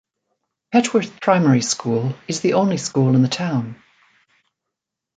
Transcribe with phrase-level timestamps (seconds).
[0.73, 3.75] Petworth Primary School is the only school in the town.